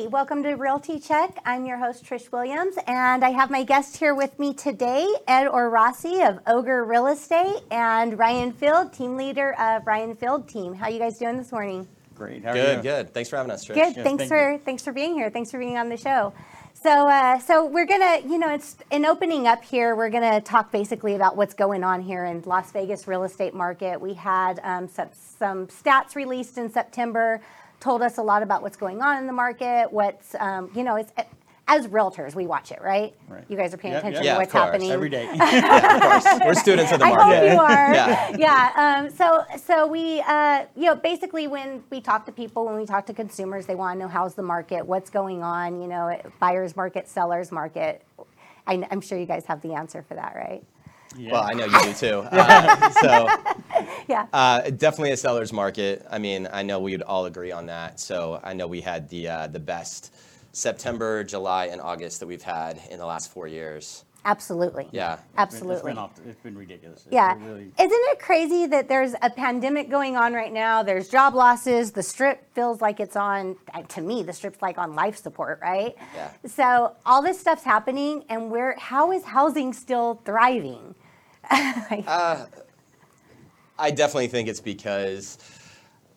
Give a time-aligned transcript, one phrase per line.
[0.00, 1.42] Hi, welcome to Realty Check.
[1.44, 5.46] I'm your host, Trish Williams, and I have my guest here with me today, Ed
[5.46, 10.72] Orossi of Ogre Real Estate, and Ryan Field, team leader of Ryan Field Team.
[10.72, 11.86] How you guys doing this morning?
[12.14, 12.42] Great.
[12.42, 12.82] How are Good, you?
[12.82, 13.12] good.
[13.12, 13.74] Thanks for having us, Trish.
[13.74, 13.94] Good.
[13.94, 14.58] Yes, thanks thank for you.
[14.58, 15.28] thanks for being here.
[15.28, 16.32] Thanks for being on the show.
[16.72, 19.94] So, uh, so we're gonna, you know, it's in opening up here.
[19.94, 24.00] We're gonna talk basically about what's going on here in Las Vegas real estate market.
[24.00, 27.42] We had um, some, some stats released in September,
[27.80, 29.92] told us a lot about what's going on in the market.
[29.92, 31.12] What's, um, you know, it's
[31.68, 33.14] as realtors, we watch it, right?
[33.28, 33.44] Right.
[33.48, 34.32] You guys are paying Yeah, attention yeah.
[34.32, 34.64] to Yeah, what's of course.
[34.72, 35.24] happening Every day.
[35.32, 36.40] of course.
[36.44, 37.22] We're students of the market.
[37.22, 37.50] I market.
[37.50, 37.94] hope you are.
[37.94, 38.36] Yeah.
[38.36, 39.02] Yeah.
[39.04, 42.86] Um, so, so we, uh, you know, basically when we talk to people, when we
[42.86, 46.20] talk to consumers, they want to know how's the market, what's going on, you know,
[46.40, 48.02] buyer's market, seller's market.
[48.66, 50.64] I, I'm sure you guys have the answer for that, right?
[51.16, 51.32] Yeah.
[51.32, 52.18] Well, I know you do too.
[52.32, 53.28] Uh, so,
[54.08, 54.26] Yeah.
[54.32, 56.06] uh, definitely a seller's market.
[56.10, 58.00] I mean, I know we would all agree on that.
[58.00, 60.14] So, I know we had the uh, the best
[60.52, 64.04] September, July, and August that we've had in the last four years.
[64.24, 64.86] Absolutely.
[64.92, 65.14] Yeah.
[65.14, 65.92] It's Absolutely.
[65.92, 67.04] been, off, it's been ridiculous.
[67.06, 67.34] It's Yeah.
[67.40, 70.82] really- Isn't it crazy that there's a pandemic going on right now?
[70.82, 71.92] There's job losses.
[71.92, 75.58] The strip feels like it's on, uh, to me, the strip's like on life support,
[75.62, 75.94] right?
[76.14, 76.32] Yeah.
[76.46, 80.94] So all this stuff's happening, and where, how is housing still thriving?
[83.80, 85.38] I definitely think it's because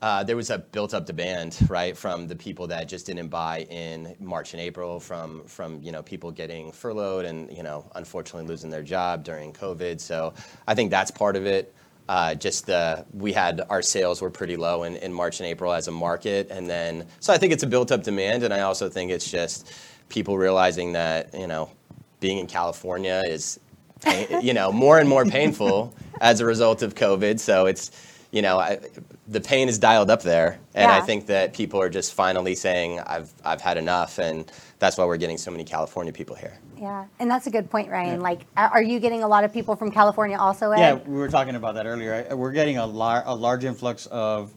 [0.02, 4.14] uh, there was a built-up demand, right, from the people that just didn't buy in
[4.20, 8.70] March and April, from from you know people getting furloughed and you know unfortunately losing
[8.70, 10.02] their job during COVID.
[10.02, 10.34] So
[10.68, 11.74] I think that's part of it.
[12.10, 15.72] Uh, just the we had our sales were pretty low in, in March and April
[15.72, 18.90] as a market, and then so I think it's a built-up demand, and I also
[18.90, 19.72] think it's just
[20.10, 21.70] people realizing that you know
[22.20, 23.58] being in California is
[24.04, 27.40] pain, you know, more and more painful as a result of COVID.
[27.40, 27.92] So it's,
[28.32, 28.80] you know, I,
[29.28, 33.00] the pain is dialed up there, and I think that people are just finally saying,
[33.00, 36.58] "I've I've had enough," and that's why we're getting so many California people here.
[36.78, 38.16] Yeah, and that's a good point, Ryan.
[38.16, 38.22] Yeah.
[38.30, 40.80] Like, are are you getting a lot of people from California also, Ed?
[40.80, 42.28] yeah, we were talking about that earlier.
[42.36, 44.52] We're getting a, lar- a large influx of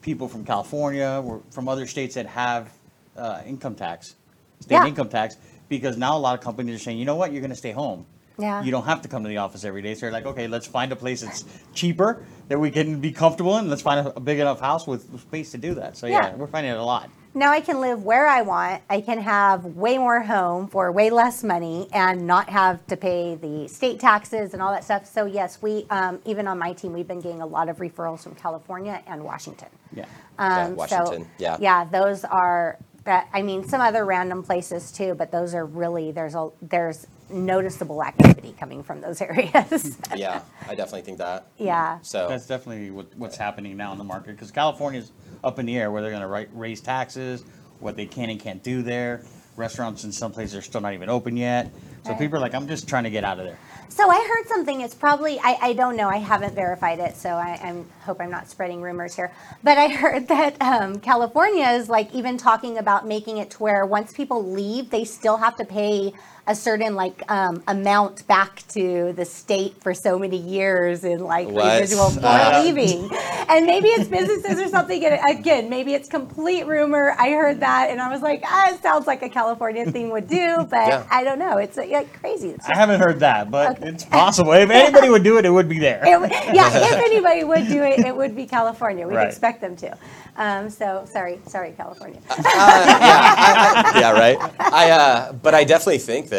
[0.00, 2.72] people from California, from other states that have
[3.16, 4.14] uh, income tax,
[4.60, 4.86] state Yeah.
[4.86, 5.36] income tax,
[5.68, 7.72] because now a lot of companies are saying, you know what, you're going to stay
[7.72, 8.06] home.
[8.38, 8.62] Yeah.
[8.62, 9.94] You don't have to come to the office every day.
[9.94, 11.44] So they're like, okay, let's find a place that's
[11.74, 13.68] cheaper that we can be comfortable in.
[13.68, 15.96] Let's find a, a big enough house with, with space to do that.
[15.96, 16.34] So yeah, Yeah.
[16.36, 17.10] we're finding it a lot.
[17.34, 18.82] Now I can live where I want.
[18.88, 23.34] I can have way more home for way less money and not have to pay
[23.34, 25.04] the state taxes and all that stuff.
[25.06, 28.22] So yes, we um, even on my team, we've been getting a lot of referrals
[28.22, 29.68] from California and Washington.
[29.92, 30.06] Yeah.
[30.38, 31.56] Yeah, Um, Washington, So, yeah.
[31.60, 33.28] Yeah, those are that.
[33.32, 38.02] I mean, some other random places too, but those are really there's a there's noticeable
[38.02, 39.98] activity coming from those areas.
[40.16, 41.48] yeah, I definitely think that.
[41.58, 41.98] yeah.
[42.02, 45.12] So That's definitely what, what's happening now in the market because California's
[45.44, 47.44] up in the air where they're going to raise taxes,
[47.80, 49.22] what they can and can't do there.
[49.56, 51.70] Restaurants in some places are still not even open yet.
[52.04, 52.20] So Right.
[52.20, 53.58] people are like, I'm just trying to get out of there.
[53.88, 54.82] So I heard something.
[54.82, 56.08] It's probably I, I don't know.
[56.08, 59.32] I haven't verified it, so I I'm, hope I'm not spreading rumors here.
[59.64, 63.84] But I heard that um, California is like even talking about making it to where
[63.84, 66.12] once people leave, they still have to pay
[66.48, 71.46] a certain like um, amount back to the state for so many years in like
[71.46, 71.80] What?
[71.80, 72.62] residual for Uh.
[72.62, 73.08] leaving.
[73.50, 75.04] And maybe it's businesses or something.
[75.04, 77.14] And again, maybe it's complete rumor.
[77.18, 80.26] I heard that, and I was like, ah, it sounds like a California thing would
[80.28, 81.06] do, but Yeah.
[81.10, 81.58] I don't know.
[81.58, 82.50] It's like crazy.
[82.50, 83.88] It's I haven't heard that, but Okay.
[83.90, 84.52] it's possible.
[84.52, 86.00] If anybody would do it, it would be there.
[86.04, 86.18] It
[86.54, 89.06] yeah, if anybody would do it, it would be California.
[89.06, 89.28] We'd Right.
[89.28, 89.96] expect them to.
[90.36, 92.20] Um, so sorry, sorry, California.
[92.28, 94.38] yeah, right.
[94.60, 96.37] I uh, but I definitely think that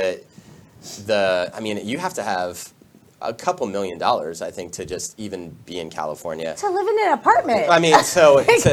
[1.05, 2.73] the I mean you have to have
[3.21, 6.55] a couple million dollars I think to just even be in California.
[6.55, 7.69] to live in an apartment.
[7.69, 8.71] I mean, so so,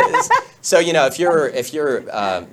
[0.61, 2.47] so you know, if you're if you're um,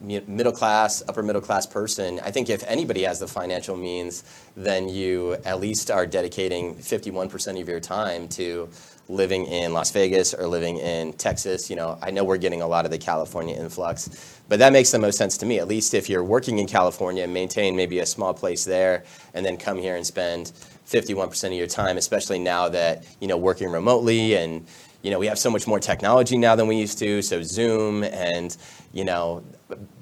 [0.00, 4.24] middle class, upper middle class person, I think if anybody has the financial means,
[4.56, 8.68] then you at least are dedicating 51% of your time to
[9.08, 11.68] living in Las Vegas or living in Texas.
[11.68, 14.90] You know, I know we're getting a lot of the California influx, but that makes
[14.90, 15.58] the most sense to me.
[15.58, 19.04] At least if you're working in California, and maintain maybe a small place there,
[19.34, 20.52] and then come here and spend
[20.86, 24.66] 51% of your time, especially now that you know working remotely and
[25.02, 27.22] you know we have so much more technology now than we used to.
[27.22, 28.56] So Zoom and
[28.92, 29.44] you know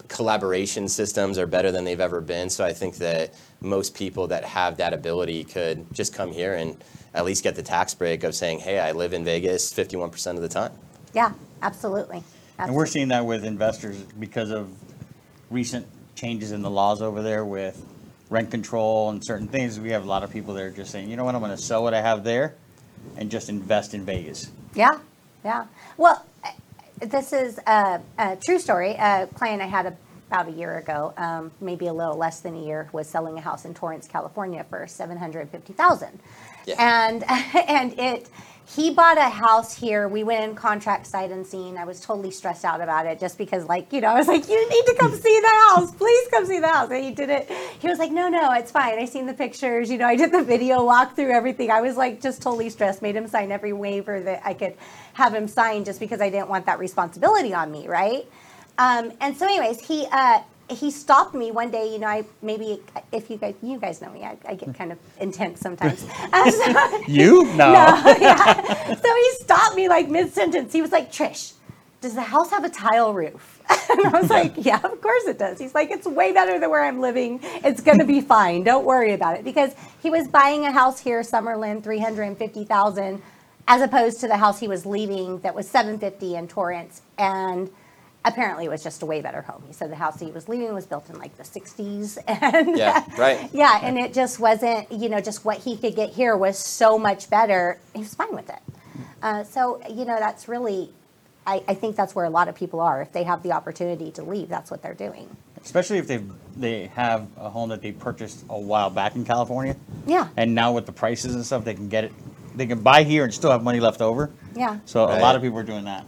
[0.08, 2.50] collaboration systems are better than they've ever been.
[2.50, 6.76] So I think that most people that have that ability could just come here and
[7.14, 10.42] at least get the tax break of saying, "Hey, I live in Vegas 51% of
[10.42, 10.72] the time."
[11.12, 12.22] yeah, absolutely.
[12.58, 14.70] And we're seeing that with investors because of
[15.50, 17.84] recent changes in the laws over there with
[18.30, 19.78] rent control and certain things.
[19.78, 21.54] We have a lot of people that are just saying, you know what, I'm going
[21.54, 22.54] to sell what I have there
[23.16, 24.50] and just invest in Vegas.
[24.74, 24.98] Yeah,
[25.44, 25.66] yeah.
[25.96, 26.24] Well,
[27.00, 28.92] this is a, a true story.
[28.92, 29.96] A client I had
[30.32, 33.40] about a year ago, um, maybe a little less than a year, was selling a
[33.40, 36.18] house in Torrance, California for seven hundred fifty thousand,
[36.64, 36.76] Yeah.
[36.78, 37.22] and
[37.68, 38.30] and it.
[38.64, 40.06] He bought a house here.
[40.08, 41.76] We went in contract sight unseen.
[41.76, 44.48] I was totally stressed out about it just because, like, you know, I was like,
[44.48, 45.90] you need to come see the house.
[45.92, 46.88] Please come see the house.
[46.90, 47.50] And he did it.
[47.80, 48.98] He was like, no, no, it's fine.
[49.00, 49.90] I seen the pictures.
[49.90, 51.70] You know, I did the video walk through everything.
[51.72, 53.02] I was like, just totally stressed.
[53.02, 54.74] Made him sign every waiver that I could
[55.14, 58.24] have him sign just because I didn't want that responsibility on me, right?
[58.78, 60.40] Um, and so, anyways, he uh,
[60.70, 61.92] he stopped me one day.
[61.92, 62.80] You know, I maybe
[63.12, 66.06] if you guys you guys know me, I, I get kind of intense sometimes.
[66.32, 67.44] Uh, so- You?
[67.54, 67.72] No.
[67.72, 68.94] no, yeah.
[68.94, 70.72] So he stopped me like mid sentence.
[70.72, 71.52] He was like, Trish,
[72.00, 73.60] does the house have a tile roof?
[73.90, 75.58] And I was like, yeah, of course it does.
[75.58, 77.40] He's like, it's way better than where I'm living.
[77.42, 78.64] It's going to be fine.
[78.64, 79.44] Don't worry about it.
[79.44, 83.22] Because he was buying a house here, Summerlin, 350000
[83.68, 87.02] as opposed to the house he was leaving that was 750 in Torrance.
[87.18, 87.70] And
[88.24, 89.62] apparently it was just a way better home.
[89.66, 92.18] He said the house he was leaving was built in like the 60s.
[92.28, 93.48] And Yeah, right.
[93.52, 96.98] yeah, and it just wasn't, you know, just what he could get here was so
[96.98, 97.78] much better.
[97.94, 98.60] He was fine with it.
[99.22, 100.90] Uh, so, you know, that's really,
[101.46, 103.02] I, I think that's where a lot of people are.
[103.02, 105.36] If they have the opportunity to leave, that's what they're doing.
[105.64, 106.20] Especially if they
[106.56, 109.76] they have a home that they purchased a while back in California,
[110.06, 110.26] Yeah.
[110.36, 112.12] and now with the prices and stuff, they can get it.
[112.56, 114.30] They can buy here and still have money left over.
[114.56, 114.78] Yeah.
[114.86, 116.04] So a lot of people are doing that.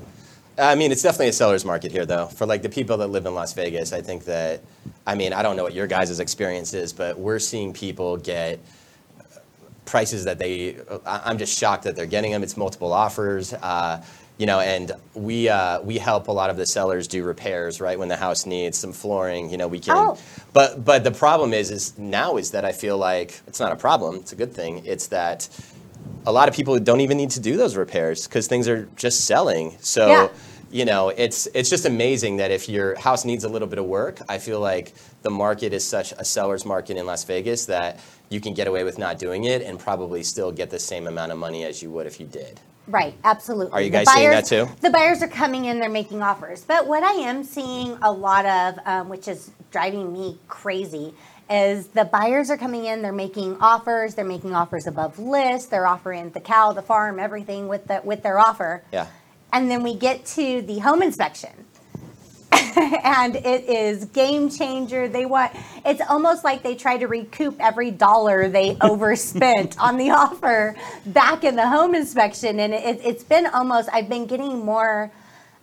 [0.56, 2.26] I mean, it's definitely a seller's market here, though.
[2.26, 4.62] For like the people that live in Las Vegas, I think that,
[5.06, 8.60] I mean, I don't know what your guys' experience is, but we're seeing people get
[9.84, 12.42] prices that they, I'm just shocked that they're getting them.
[12.42, 14.04] It's multiple offers, uh,
[14.38, 17.96] you know, and we uh, we help a lot of the sellers do repairs, right?
[17.96, 19.96] When the house needs some flooring, you know, we can.
[19.96, 20.18] Oh.
[20.52, 23.76] But but the problem is is now is that I feel like it's not a
[23.76, 24.16] problem.
[24.16, 24.84] It's a good thing.
[24.84, 25.48] It's that
[26.26, 29.26] a lot of people don't even need to do those repairs because things are just
[29.26, 29.76] selling.
[29.80, 30.28] So, Yeah.
[30.70, 33.84] you know, it's it's just amazing that if your house needs a little bit of
[33.84, 38.00] work, I feel like the market is such a seller's market in Las Vegas that
[38.30, 41.30] you can get away with not doing it and probably still get the same amount
[41.32, 42.60] of money as you would if you did.
[42.86, 43.72] Right, absolutely.
[43.72, 44.68] Are you guys seeing that too?
[44.82, 46.64] The buyers are coming in, they're making offers.
[46.64, 51.14] But what I am seeing a lot of, um, which is driving me crazy,
[51.50, 55.87] is the buyers are coming in, they're making offers, they're making offers above list, they're
[55.87, 58.82] offering the cow, the farm, everything with the with their offer.
[58.93, 59.06] Yeah.
[59.52, 61.50] And then we get to the home inspection.
[62.76, 65.06] and it is game changer.
[65.08, 65.52] They want
[65.85, 70.76] it's almost like they try to recoup every dollar they overspent on the offer
[71.06, 72.61] back in the home inspection.
[72.61, 75.12] And it, it's been almost I've been getting more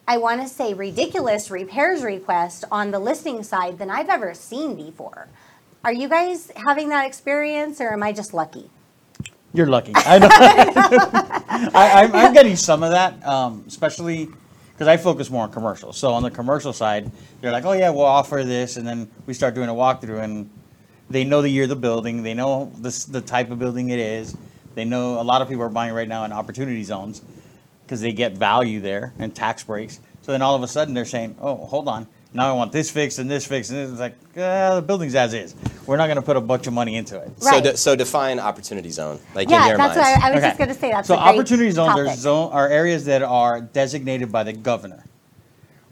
[0.07, 4.75] I want to say ridiculous repairs requests on the listing side than I've ever seen
[4.75, 5.27] before.
[5.83, 8.69] Are you guys having that experience or am I just lucky?
[9.53, 9.93] You're lucky.
[9.95, 10.29] I know.
[10.31, 14.29] I, I'm, I'm getting some of that, um, especially
[14.71, 15.97] because I focus more on commercials.
[15.97, 17.11] So on the commercial side,
[17.41, 20.49] they're like, "Oh yeah, we'll offer this," and then we start doing a walkthrough, and
[21.09, 23.89] they know the year of the building, they know the s- the type of building
[23.89, 24.37] it is,
[24.75, 27.21] they know a lot of people are buying right now in opportunity zones
[27.85, 29.99] because they get value there and tax breaks.
[30.21, 32.89] So then all of a sudden they're saying, "Oh, hold on." Now I want this
[32.89, 35.53] fixed and this fixed, and it's like uh, the building's as is.
[35.85, 37.29] We're not going to put a bunch of money into it.
[37.41, 37.63] So Right.
[37.63, 40.09] de- so define opportunity zone, like in Yeah, your that's minds.
[40.13, 40.47] what I, I was Okay.
[40.47, 40.91] just going to say.
[40.91, 42.19] That's so a great opportunity zones are topic.
[42.19, 45.03] zone are areas that are designated by the governor,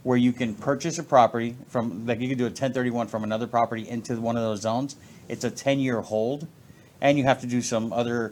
[0.04, 3.46] where you can purchase a property from like you can do a 1031 from another
[3.48, 4.96] property into one of those zones.
[5.28, 6.48] It's a 10 year hold,
[7.02, 8.32] and you have to do some other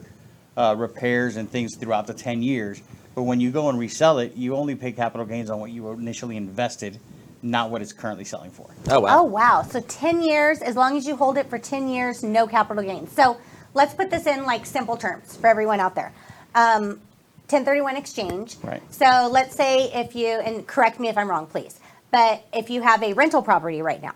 [0.56, 2.80] uh, repairs and things throughout the 10 years.
[3.14, 5.90] But when you go and resell it, you only pay capital gains on what you
[5.90, 6.98] initially invested,
[7.42, 8.68] not what it's currently selling for.
[8.90, 9.20] Oh wow.
[9.20, 9.62] Oh, wow.
[9.62, 13.12] So 10 years, as long as you hold it for 10 years, no capital gains.
[13.12, 13.38] So
[13.74, 16.12] let's put this in like simple terms for everyone out there.
[16.54, 17.00] Um,
[17.48, 18.56] 1031 exchange.
[18.62, 18.82] Right.
[18.92, 21.80] So let's say if you, and correct me if I'm wrong, please,
[22.10, 24.14] but if you have a rental property right now,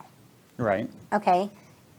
[0.58, 0.88] Right.
[1.12, 1.48] okay,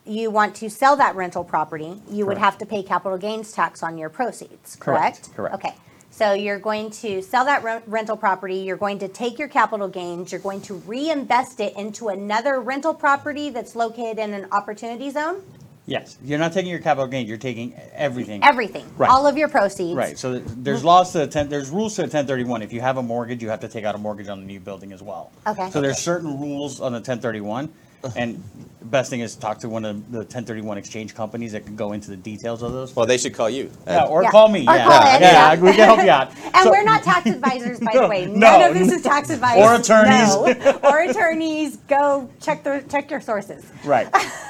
[0.06, 3.82] you want to sell that rental property, you would have to pay capital gains tax
[3.82, 5.36] on your proceeds, Correct, correct?
[5.36, 5.56] correct.
[5.56, 5.76] Okay.
[6.14, 9.88] So you're going to sell that re- rental property, you're going to take your capital
[9.88, 15.10] gains, you're going to reinvest it into another rental property that's located in an opportunity
[15.10, 15.42] zone,
[15.86, 16.18] Yes.
[16.24, 17.28] You're not taking your capital gains.
[17.28, 18.42] You're taking everything.
[18.42, 19.10] everything, Right.
[19.10, 19.98] all of your proceeds.
[19.98, 20.18] Right.
[20.18, 22.62] So there's laws to a ten, there's rules to a 1031.
[22.62, 24.62] If you have a mortgage, you have to take out a mortgage on the new
[24.62, 25.32] building as well.
[25.46, 25.70] Okay.
[25.72, 27.68] So there's certain rules on the 1031,
[28.16, 28.44] and
[28.82, 32.10] best thing is talk to one of the 1031 exchange companies that can go into
[32.10, 32.96] the details of those.
[32.96, 33.72] Well, they should call you.
[33.88, 34.30] yeah, or Yeah.
[34.32, 34.62] call me.
[34.68, 34.84] Or yeah.
[34.86, 35.60] call Ed, yeah, yeah.
[35.62, 36.32] we can help you out.
[36.54, 38.26] And So- we're not tax advisors, by the way.
[38.26, 38.70] None No.
[38.70, 39.58] of this is tax advice.
[39.58, 40.36] Or attorneys.
[40.36, 40.80] No.
[40.84, 41.78] Or attorneys.
[41.88, 43.66] Go check the check your sources.
[43.86, 44.08] right.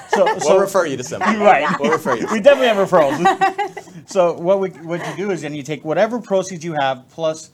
[0.10, 1.38] So, We'll refer you to somebody.
[1.40, 1.80] right.
[1.80, 2.28] We'll refer you.
[2.32, 4.10] we definitely have referrals.
[4.10, 7.50] so what we what you do is then you take whatever proceeds you have plus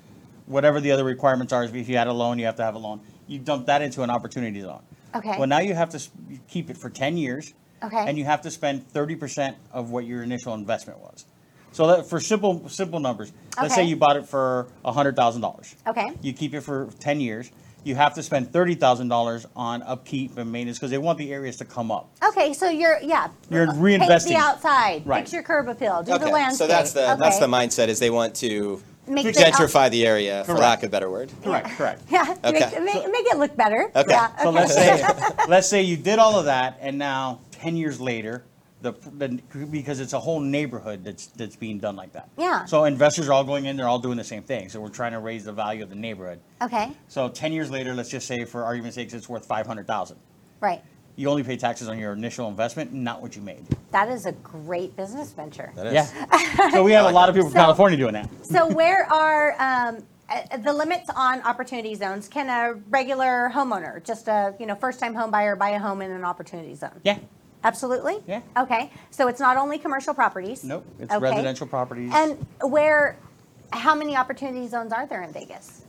[0.46, 1.64] whatever the other requirements are.
[1.64, 3.00] If you had a loan, you have to have a loan.
[3.28, 4.82] You dump that into an opportunity zone.
[5.16, 5.36] Okay.
[5.38, 6.10] Well, now you have to s-
[6.48, 7.54] keep it for ten years.
[7.82, 8.04] Okay.
[8.08, 11.26] And you have to spend thirty percent of what your initial investment was.
[11.72, 13.90] So that for simple simple numbers, let's say Okay.
[13.90, 15.76] you bought it for hundred thousand dollars.
[15.88, 16.12] Okay.
[16.22, 17.52] You keep it for ten years.
[17.86, 21.32] You have to spend thirty thousand dollars on upkeep and maintenance because they want the
[21.32, 22.10] areas to come up.
[22.28, 23.30] Okay, so you're yeah.
[23.50, 24.28] You're Paint reinvesting.
[24.30, 25.08] the outside.
[25.08, 25.20] Right.
[25.22, 26.04] Fix your curb appeal.
[26.04, 26.58] Do the Okay, landscape.
[26.58, 27.40] so that's the that's Okay.
[27.40, 30.92] the mindset is they want to Make the gentrify the area, for lack of a
[30.92, 31.32] better word.
[31.44, 31.70] Correct.
[31.70, 32.04] Correct.
[32.10, 32.36] Yeah.
[32.44, 32.60] Okay.
[32.60, 33.92] Make, make, make it look better.
[33.96, 34.12] Okay.
[34.12, 34.36] Yeah.
[34.38, 35.04] So let's say,
[35.48, 38.44] let's say you did all of that, and now ten years later,
[38.82, 42.30] the, the because it's a whole neighborhood that's that's being done like that.
[42.38, 42.66] Yeah.
[42.66, 44.70] So investors are all going in; they're all doing the same thing.
[44.70, 46.40] So we're trying to raise the value of the neighborhood.
[46.62, 46.92] Okay.
[47.08, 50.18] So ten years later, let's just say, for argument's sake, it's worth five hundred thousand.
[50.62, 50.82] Right.
[51.20, 53.66] You only pay taxes on your initial investment, not what you made.
[53.92, 55.74] That is a great business venture.
[55.76, 55.94] That is.
[55.94, 56.70] Yeah.
[56.72, 57.32] so we have a lot that.
[57.32, 58.30] of people from So- California doing that.
[58.44, 62.30] So where are um, uh, the limits on opportunity zones?
[62.30, 66.02] Can a regular homeowner, just a you know first time home buyer, buy a home
[66.02, 67.02] in an opportunity zone?
[67.04, 67.20] Yeah.
[67.66, 68.20] Absolutely.
[68.26, 68.42] Yeah.
[68.58, 68.90] Okay.
[69.12, 70.64] So it's not only commercial properties.
[70.64, 70.86] Nope.
[71.02, 71.22] It's Okay.
[71.22, 72.14] residential properties.
[72.16, 73.18] And where?
[73.74, 75.84] How many opportunity zones are there in Vegas?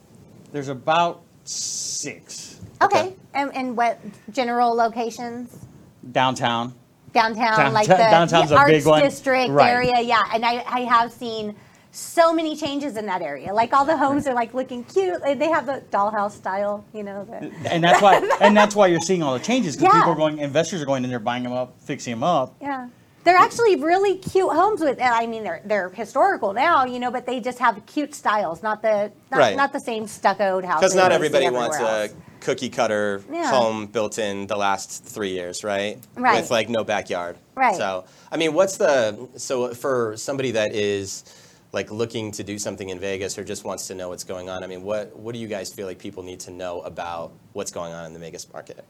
[0.50, 3.00] There's about six Okay.
[3.00, 3.16] Okay.
[3.34, 3.98] And, and what
[4.30, 5.66] general locations?
[6.12, 6.74] downtown.
[7.12, 9.02] Downtown, Down- like the, downtown's the a arts big one.
[9.02, 9.68] district Right.
[9.70, 10.00] area.
[10.00, 10.22] Yeah.
[10.32, 11.54] And I, I have seen
[11.92, 13.52] so many changes in that area.
[13.52, 15.20] Like all the homes are like looking cute.
[15.22, 17.24] They have the dollhouse style, you know.
[17.24, 20.00] The, and that's why and that's why you're seeing all the changes because Yeah.
[20.00, 22.88] people are going investors are going in there buying them up fixing them up Yeah.
[23.22, 27.26] They're actually really cute homes with I mean they're they're historical now, you know, but
[27.26, 29.56] they just have cute styles, not the not, Right.
[29.56, 30.80] not the same stuccoed houses.
[30.80, 32.08] Because not everybody wants everywhere a
[32.40, 33.50] cookie cutter Yeah.
[33.50, 35.98] home built in the last three years, right?
[36.16, 36.40] Right.
[36.40, 37.36] With like no backyard.
[37.54, 37.76] Right.
[37.76, 41.24] So, I mean, what's the so for somebody that is
[41.72, 44.64] like looking to do something in Vegas or just wants to know what's going on?
[44.64, 47.70] I mean, what what do you guys feel like people need to know about what's
[47.70, 48.82] going on in the Vegas market?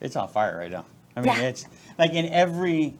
[0.00, 0.84] it's on fire right now
[1.16, 1.42] i mean Yeah.
[1.42, 1.64] it's
[1.96, 2.94] like in every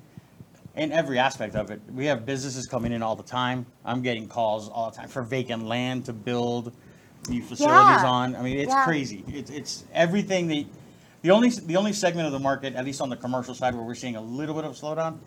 [0.77, 4.27] in every aspect of it we have businesses coming in all the time i'm getting
[4.27, 6.73] calls all the time for vacant land to build
[7.29, 8.07] new facilities Yeah.
[8.07, 8.85] on i mean it's Yeah.
[8.85, 10.65] crazy it's, it's everything that
[11.23, 13.85] the only the only segment of the market at least on the commercial side where
[13.85, 15.19] we're seeing a little bit of slowdown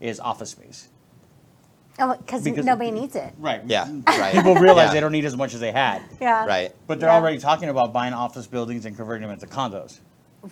[0.00, 0.88] is office space
[1.98, 3.34] Oh, cause Because- nobody needs it.
[3.38, 3.86] right Yeah.
[4.06, 4.32] Right.
[4.34, 4.94] people realize Yeah.
[4.94, 6.46] they don't need as much as they had Yeah.
[6.46, 6.74] Right.
[6.86, 7.16] But they're Yeah.
[7.16, 9.98] already talking about buying office buildings and converting them into condos.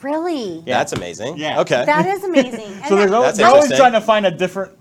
[0.02, 0.62] Really?
[0.66, 0.78] Yeah.
[0.78, 1.37] That's amazing.
[1.37, 1.61] Yeah.
[1.61, 1.85] Okay.
[1.85, 2.68] That is amazing.
[2.88, 4.73] So they're, always, they're always trying to find a different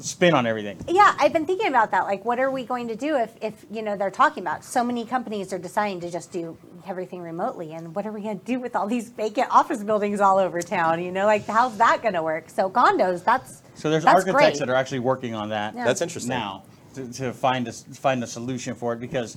[0.00, 0.78] spin on everything.
[0.88, 2.04] yeah, I've been thinking about that.
[2.04, 4.84] Like, what are we going to do if, if you know they're talking about so
[4.84, 6.56] many companies are deciding to just do
[6.86, 10.20] everything remotely, and what are we going to do with all these vacant office buildings
[10.20, 11.02] all over town?
[11.02, 12.48] You know, like how's that going to work?
[12.48, 14.58] So condos, that's So there's that's architects great.
[14.60, 15.84] that are actually working on that Yeah.
[15.84, 16.30] That's interesting.
[16.30, 16.62] now
[16.94, 19.36] to, to find a, find a solution for it because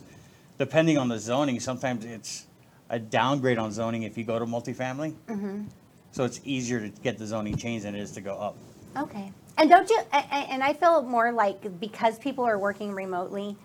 [0.60, 2.46] depending on the zoning, sometimes it's
[2.92, 5.16] a downgrade on zoning if you go to multifamily.
[5.28, 5.64] Mm-hmm.
[6.12, 8.58] So it's easier to get the zoning change than it is to go up.
[8.98, 9.32] Okay.
[9.58, 13.56] And don't you, a- a- and I feel more like because people are working remotely,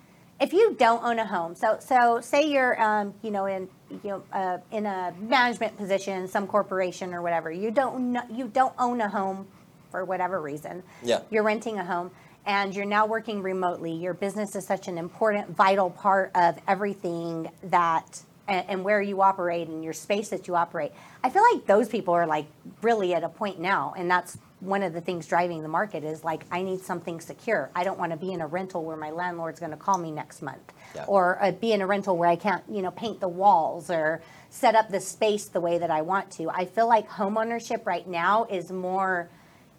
[0.41, 4.11] if you don't own a home, so, so say you're, um, you know, in, you
[4.11, 8.75] know, uh, in a management position, some corporation or whatever, you don't, kn- you don't
[8.79, 9.47] own a home
[9.91, 10.83] for whatever reason.
[11.03, 11.21] Yeah.
[11.31, 12.11] You're renting a home
[12.45, 13.93] and you're now working remotely.
[13.93, 19.23] Your business is such an important, vital part of everything that, and, and where you
[19.23, 20.93] operate and your space that you operate.
[21.23, 22.47] I feel like those people are like
[22.83, 26.25] really at a point now, and that's one of the things driving the market is
[26.25, 27.71] like I need something secure.
[27.75, 30.11] I don't want to be in a rental where my landlord's going to call me
[30.11, 31.05] next month, Yeah.
[31.07, 34.23] or uh, be in a rental where I can't, you know, paint the walls or
[34.49, 36.49] set up the space the way that I want to.
[36.49, 39.29] I feel like homeownership right now is more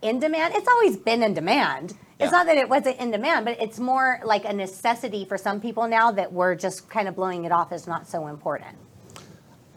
[0.04, 0.54] in demand.
[0.56, 1.98] It's always been in demand.
[2.20, 2.26] Yeah.
[2.26, 5.62] It's not that it wasn't in demand, but it's more like a necessity for some
[5.62, 8.76] people now that we're just kind of blowing it off as not so important.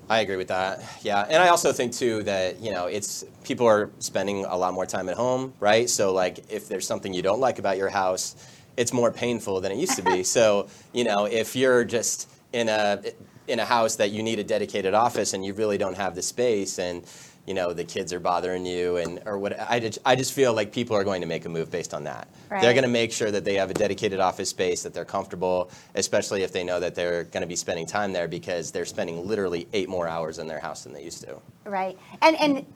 [0.09, 0.83] I agree with that.
[1.03, 4.75] Yeah, and I also think too that you know it's people are spending a lot
[4.75, 5.89] more time at home, right?
[5.89, 8.35] So like if there's something you don't like about your house,
[8.77, 10.23] it's more painful than it used to be.
[10.37, 13.01] so you know if you're just in a
[13.47, 16.23] in a house that you need a dedicated office and you really don't have the
[16.23, 17.05] space and
[17.47, 20.53] you know the kids are bothering you and or what I just, I just feel
[20.53, 22.29] like people are going to make a move based on that.
[22.49, 25.71] They're going to make sure that they have a dedicated office space that they're comfortable,
[25.95, 29.27] especially if they know that they're going to be spending time there because they're spending
[29.27, 31.41] literally eight more hours in their house than they used to.
[31.65, 31.97] Right.
[32.23, 32.67] And and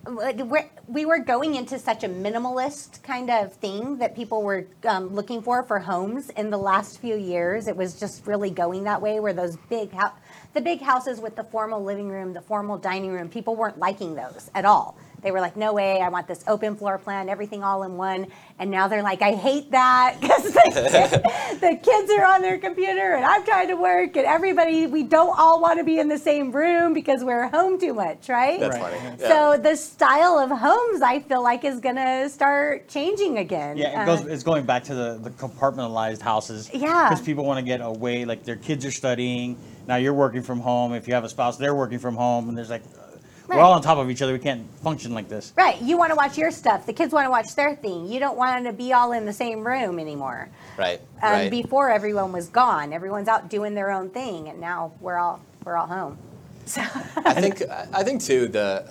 [0.48, 5.08] we're, we were going into such a minimalist kind of thing that people were um,
[5.08, 7.66] looking for for homes in the last few years.
[7.66, 10.12] It was just really going that way, where those big hou-
[10.54, 14.14] the big houses with the formal living room, the formal dining room, people weren't liking
[14.14, 14.50] those.
[14.54, 14.96] at all.
[15.22, 18.26] They were like, no way, I want this open floor plan, everything all in one.
[18.58, 23.14] And now they're like, I hate that because the, the kids are on their computer
[23.14, 26.18] and I'm trying to work and everybody, we don't all want to be in the
[26.18, 28.60] same room because we're home too much, right?
[28.60, 29.00] That's Right.
[29.00, 29.18] funny.
[29.18, 33.78] So the style of homes, I feel like, is going to start changing again.
[33.78, 34.26] Yeah, it Uh.
[34.28, 36.70] It's going back to the, the compartmentalized houses.
[36.72, 37.08] Yeah.
[37.08, 38.26] Because people want to get away.
[38.26, 39.56] Like their kids are studying.
[39.86, 40.92] Now you're working from home.
[40.94, 43.16] If you have a spouse, they're working from home, and there's like, uh,
[43.48, 44.32] we're all on top of each other.
[44.32, 45.52] We can't function like this.
[45.56, 45.80] Right.
[45.82, 46.86] You want to watch your stuff.
[46.86, 48.08] The kids want to watch their thing.
[48.10, 50.48] You don't want to be all in the same room anymore.
[50.78, 51.00] Right.
[51.22, 51.50] Um, right.
[51.50, 55.76] Before everyone was gone, everyone's out doing their own thing, and now we're all we're
[55.76, 56.18] all home.
[56.66, 56.80] So
[57.16, 57.62] I think
[57.92, 58.90] I think too the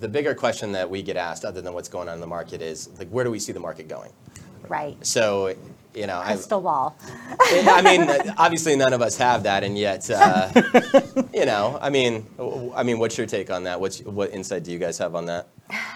[0.00, 2.62] the bigger question that we get asked, other than what's going on in the market,
[2.62, 4.10] is like where do we see the market going?
[4.68, 5.54] right, So,
[5.94, 6.96] you know, I, crystal ball.
[7.40, 10.50] I mean, obviously none of us have that, and yet, uh,
[11.34, 12.26] you know, I mean,
[12.74, 13.80] I mean, what's your take on that?
[13.80, 15.48] What's what insight do you guys have on that?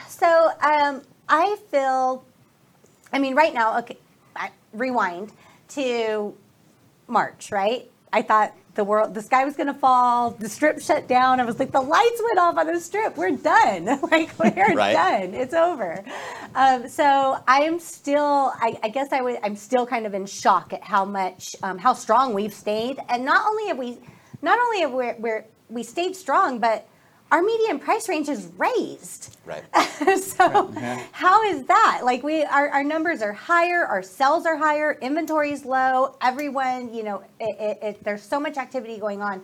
[0.09, 2.25] So um, I feel,
[3.13, 3.99] I mean, right now, okay,
[4.37, 5.33] I, rewind
[5.71, 6.35] to
[7.07, 7.91] March, right?
[8.15, 11.41] I thought the world, the sky was going to fall, the strip shut down.
[11.41, 13.17] I was like, the lights went off on the strip.
[13.17, 13.87] We're done.
[14.11, 14.93] like, we're Right.
[14.93, 15.35] done.
[15.35, 16.05] It's over.
[16.55, 20.73] Um, so I'm still, I, I guess I would, I'm still kind of in shock
[20.73, 22.99] at how much, um, how strong we've stayed.
[23.09, 23.99] And not only have we,
[24.43, 26.87] not only have we, we're, we stayed strong, but
[27.33, 29.37] our median price range is raised.
[29.45, 29.65] Right.
[30.21, 30.73] so
[31.13, 32.03] how is that?
[32.05, 36.95] Like we our, our numbers are higher our sales are higher inventory is low everyone
[36.95, 39.43] you know it, it, it, there's so much activity going on.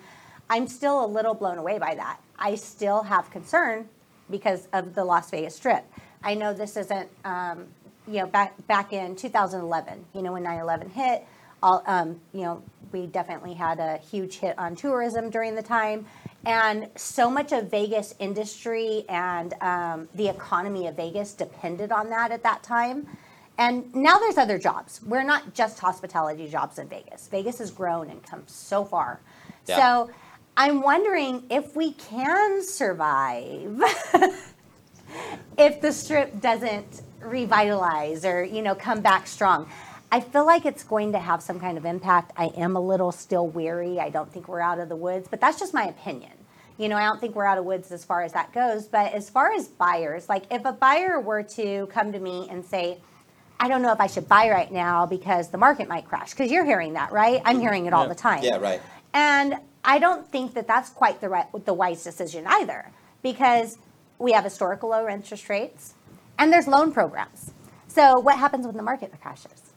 [0.49, 2.21] I'm still a little blown away by that.
[2.39, 3.89] I still have concern
[4.31, 5.85] because of the las vegas strip.
[6.23, 7.67] I know this isn't um,
[8.07, 11.25] you know back back in 2011 you know when 9-11 hit
[11.63, 16.07] all um, you know we definitely had a huge hit on tourism during the time
[16.47, 22.33] and so much of vegas industry and um, the economy of vegas depended on that
[22.33, 23.07] at that time.
[23.59, 25.03] And now there's other jobs.
[25.05, 27.29] We're not just hospitality jobs in vegas.
[27.29, 29.21] Vegas has grown and come so far.
[29.67, 29.77] Yeah.
[29.77, 30.11] so
[30.57, 33.81] i'm wondering if we can survive
[35.59, 39.69] if the strip doesn't revitalize or you know come back strong
[40.13, 43.13] i feel like it's going to have some kind of impact i am a little
[43.13, 46.33] still weary i don't think we're out of the woods but that's just my opinion
[46.79, 49.13] you know i don't think we're out of woods as far as that goes but
[49.13, 52.99] as far as buyers like if a buyer were to come to me and say
[53.59, 56.51] i don't know if i should buy right now because the market might crash because
[56.51, 57.63] you're hearing that right i'm mm-hmm.
[57.63, 58.09] hearing it all Yeah.
[58.09, 58.81] the time Yeah, right.
[59.15, 62.91] and I don't think that that's quite the right, the wise decision either,
[63.23, 63.79] because
[64.19, 65.95] we have historical low interest rates,
[66.39, 67.53] and there's loan programs.
[67.89, 69.70] So what happens when the market crashes?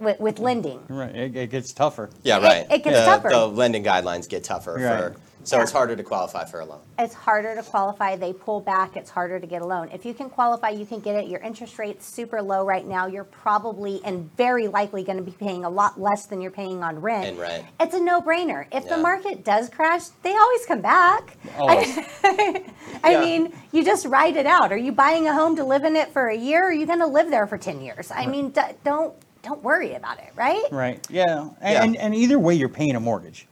[0.00, 1.14] With, with lending, Right.
[1.14, 2.08] It, it gets tougher.
[2.22, 2.66] Yeah, right.
[2.70, 3.28] it gets the, tougher.
[3.28, 5.14] The lending guidelines get tougher Right.
[5.14, 5.62] for, so Yeah.
[5.62, 6.80] it's harder to qualify for a loan.
[6.98, 8.16] it's harder to qualify.
[8.16, 8.96] They pull back.
[8.96, 9.88] It's harder to get a loan.
[9.92, 11.28] If you can qualify, you can get it.
[11.28, 13.06] Your interest rate's super low right now.
[13.06, 16.82] You're probably and very likely going to be paying a lot less than you're paying
[16.82, 17.26] on rent.
[17.26, 17.64] And rent.
[17.78, 18.66] It's a no-brainer.
[18.72, 18.96] If Yeah.
[18.96, 21.36] the market does crash, they always come back.
[21.58, 21.68] Oh.
[21.68, 21.98] Always.
[22.24, 23.20] I Yeah.
[23.20, 24.72] mean, you just ride it out.
[24.72, 26.64] Are you buying a home to live in it for a year?
[26.64, 28.10] Or are you going to live there for 10 years?
[28.14, 30.64] I mean, d- don't don't worry about it, right?
[30.70, 31.04] Right.
[31.10, 31.48] Yeah.
[31.60, 31.82] And, Yeah.
[31.84, 33.46] and and either way, you're paying a mortgage.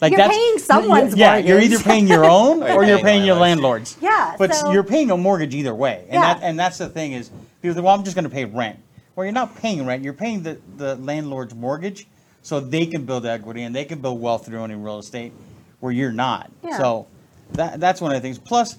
[0.00, 2.96] Like You're paying someone's Yeah, you're either paying your own oh, Or or you're you're
[2.96, 3.96] paying paying your landlords.
[4.00, 4.30] landlords.
[4.30, 6.34] Yeah, But so- you're paying a mortgage either way, and Yeah.
[6.34, 8.78] that and that's the thing is people say, well, I'm just going to pay rent.
[9.14, 10.02] Well, you're not paying rent.
[10.02, 12.06] You're paying the the landlord's mortgage,
[12.42, 15.32] so they can build equity and they can build wealth through owning real estate,
[15.80, 16.50] where you're not.
[16.64, 16.78] Yeah.
[16.78, 17.06] So
[17.52, 18.38] that that's one of the things.
[18.38, 18.76] Plus,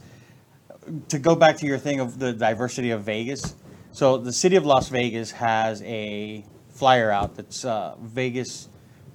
[1.10, 3.54] to go back to your thing of the diversity of Vegas.
[3.92, 8.70] So the city of Las Vegas has a flyer out that's uh, Vegas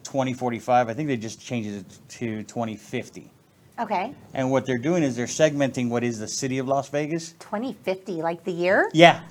[0.05, 0.89] 2045.
[0.89, 3.31] I think they just changed it to 2050.
[3.79, 4.15] Okay.
[4.33, 7.33] And what they're doing is they're segmenting what is the city of Las Vegas.
[7.41, 8.91] 2050, like the year?
[8.95, 9.23] Yeah.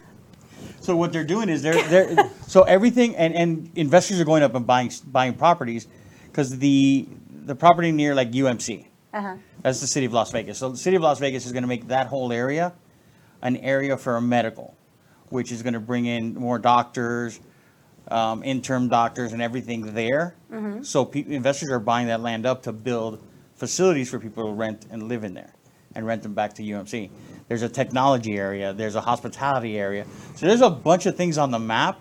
[0.80, 4.54] So what they're doing is they're they're so everything and, and investors are going up
[4.56, 5.88] and buying buying properties
[6.28, 7.08] because the
[7.46, 8.86] the property near like UMC.
[9.14, 9.36] Uh-huh.
[9.62, 10.60] That's the city of Las Vegas.
[10.60, 12.74] So the city of Las Vegas is going to make that whole area
[13.42, 14.76] an area for a medical,
[15.30, 17.40] which is going to bring in more doctors,
[18.10, 20.36] um, interim doctors, and everything there.
[20.84, 23.22] So pe- investors are buying that land up to build
[23.56, 25.54] facilities for people to rent and live in there,
[25.96, 27.10] and rent them back to UMC.
[27.48, 28.74] There's a technology area.
[28.74, 30.06] There's a hospitality area.
[30.36, 32.00] So there's a bunch of things on the map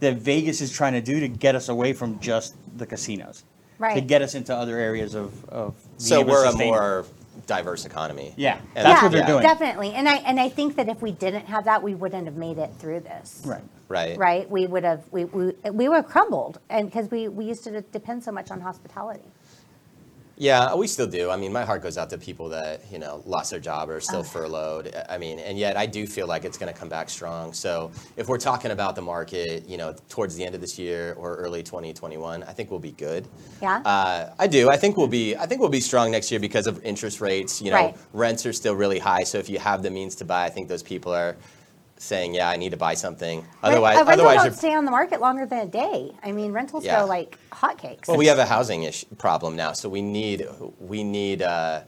[0.00, 3.44] that Vegas is trying to do to get us away from just the casinos.
[3.94, 7.04] To get us into other areas of, of So being able to we're a more
[7.46, 8.32] diverse economy.
[8.36, 9.42] Yeah, And that's yeah, what they're doing.
[9.42, 9.92] Definitely.
[9.92, 12.58] And I and I think that if we didn't have that, we wouldn't have made
[12.58, 13.42] it through this.
[13.44, 13.62] Right.
[13.88, 14.16] Right.
[14.18, 14.50] Right?
[14.50, 17.80] We would have we we, we would have crumbled and because we, we used to
[17.80, 19.22] depend so much on hospitality.
[20.38, 21.30] Yeah, we still do.
[21.30, 23.96] I mean, my heart goes out to people that you know lost their job or
[23.96, 24.94] are still furloughed.
[25.08, 27.54] I mean, and yet I do feel like it's going to come back strong.
[27.54, 31.14] So if we're talking about the market, you know, towards the end of this year
[31.14, 33.26] or early 2021, I think we'll be good.
[33.62, 33.78] Yeah?
[33.78, 34.68] Uh, I do.
[34.68, 35.34] I think we'll be.
[35.36, 37.62] I think we'll be strong next year because of interest rates.
[37.62, 37.96] You know, Right.
[38.12, 39.22] rents are still really high.
[39.24, 41.34] So if you have the means to buy, I think those people are
[41.98, 44.90] saying, "Yeah, I need to buy something." Otherwise, a rental otherwise, don't stay on the
[44.90, 46.12] market longer than a day.
[46.22, 47.00] I mean, rentals Yeah.
[47.00, 48.08] go like hotcakes.
[48.08, 50.46] Well, we have a housing issue, problem now, so we need
[50.80, 51.80] we need uh,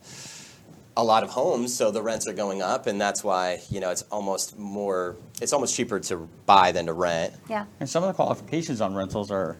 [0.97, 3.89] a lot of homes, so the rents are going up, and that's why you know
[3.89, 7.33] it's almost more it's almost cheaper to buy than to rent.
[7.47, 7.65] yeah.
[7.79, 9.57] And some of the qualifications on rentals are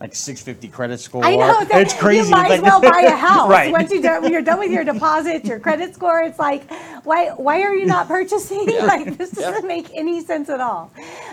[0.00, 1.22] like 650 credit score.
[1.24, 1.62] I know.
[1.64, 2.24] that- It's crazy.
[2.24, 3.50] You might as well buy a house.
[3.50, 3.70] Right.
[3.70, 6.70] Once you do, when you're done with your deposit, your credit score, it's like,
[7.04, 8.64] why why are you not purchasing?
[8.68, 8.86] Yeah.
[8.90, 9.50] Like this Yeah.
[9.50, 10.90] doesn't make any sense at all.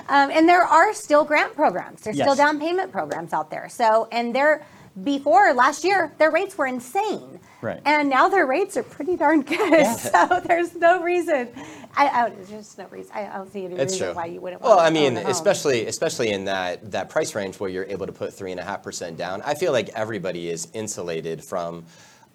[0.10, 2.02] Um, and there are still grant programs.
[2.02, 3.70] There's still down payment programs out there.
[3.70, 4.66] So and they're
[5.04, 7.40] before last year, their rates were insane.
[7.62, 7.82] Right.
[7.86, 9.72] And now their rates are pretty darn good.
[9.72, 9.96] Yeah.
[9.98, 11.50] So there's no reason.
[11.96, 13.12] I, I there's just no reason.
[13.16, 14.16] I, I don't see any It's reason true.
[14.16, 14.62] why you wouldn't.
[14.62, 15.32] Well, want I to mean, own a home.
[15.32, 18.64] especially especially in that that price range where you're able to put three and a
[18.64, 19.42] half percent down.
[19.44, 21.86] I feel like everybody is insulated from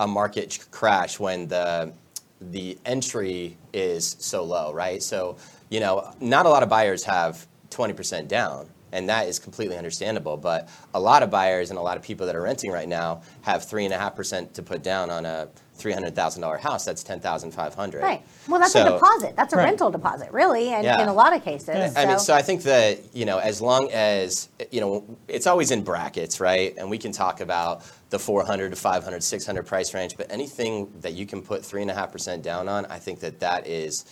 [0.00, 1.92] a market crash when the
[2.40, 5.02] the entry is so low, right?
[5.02, 5.36] So
[5.70, 8.68] you know, not a lot of buyers have twenty percent down.
[8.92, 10.36] And that is completely understandable.
[10.36, 13.22] But a lot of buyers and a lot of people that are renting right now
[13.42, 16.58] have three and a half percent to put down on a three hundred thousand dollar
[16.58, 16.84] house.
[16.84, 18.02] That's ten thousand five hundred.
[18.02, 18.22] Right.
[18.46, 19.34] Well, that's a deposit.
[19.34, 19.64] That's a Right.
[19.64, 21.02] rental deposit, really, and Yeah.
[21.02, 21.68] in a lot of cases.
[21.68, 21.92] Yeah.
[21.96, 25.70] I mean, so I think that you know, as long as you know, it's always
[25.70, 26.74] in brackets, right?
[26.76, 31.14] And we can talk about the 400 to 500, 600 price range, but anything that
[31.14, 34.04] you can put three and a half percent down on, I think that that is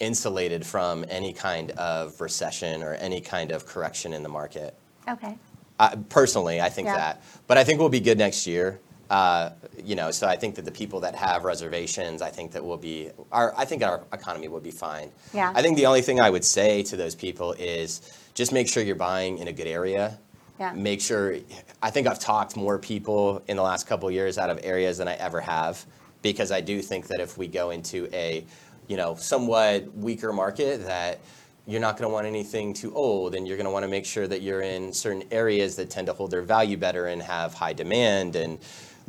[0.00, 4.74] insulated from any kind of recession or any kind of correction in the market.
[5.08, 5.36] okay.
[5.80, 6.96] I, personally, I think Yeah.
[6.96, 8.80] that, but I think we'll be good next year.
[9.10, 9.50] Uh,
[9.82, 12.76] you know, so I think that the people that have reservations, I think that will
[12.76, 13.54] be our.
[13.56, 15.10] I think our economy will be fine.
[15.32, 15.52] Yeah.
[15.54, 18.02] I think the only thing I would say to those people is
[18.34, 20.18] just make sure you're buying in a good area.
[20.60, 20.72] Yeah.
[20.74, 21.36] Make sure.
[21.80, 24.98] I think I've talked more people in the last couple of years out of areas
[24.98, 25.86] than I ever have,
[26.20, 28.44] because I do think that if we go into a,
[28.88, 31.20] you know, somewhat weaker market, that
[31.66, 34.06] you're not going to want anything too old, and you're going to want to make
[34.06, 37.52] sure that you're in certain areas that tend to hold their value better and have
[37.54, 38.34] high demand.
[38.36, 38.58] And